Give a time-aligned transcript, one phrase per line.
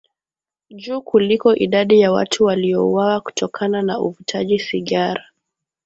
[0.71, 5.23] juu kuliko idadi ya watu waliouawa kutokana na uvutaji sigara